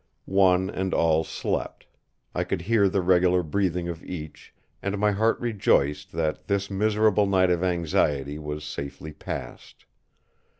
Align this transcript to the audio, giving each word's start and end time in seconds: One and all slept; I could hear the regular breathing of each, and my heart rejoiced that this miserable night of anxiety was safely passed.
One 0.25 0.71
and 0.71 0.95
all 0.95 1.23
slept; 1.23 1.85
I 2.33 2.43
could 2.43 2.63
hear 2.63 2.89
the 2.89 3.03
regular 3.03 3.43
breathing 3.43 3.87
of 3.87 4.03
each, 4.03 4.51
and 4.81 4.97
my 4.97 5.11
heart 5.11 5.39
rejoiced 5.39 6.11
that 6.13 6.47
this 6.47 6.71
miserable 6.71 7.27
night 7.27 7.51
of 7.51 7.63
anxiety 7.63 8.39
was 8.39 8.63
safely 8.63 9.11
passed. 9.13 9.85